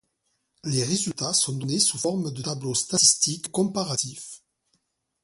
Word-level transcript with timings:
Les 0.63 0.83
résultats 0.83 1.31
sont 1.31 1.53
donnés 1.55 1.77
sous 1.77 1.99
forme 1.99 2.33
de 2.33 2.41
tableaux 2.41 2.73
statistiques 2.73 3.51
comparatifs. 3.51 4.41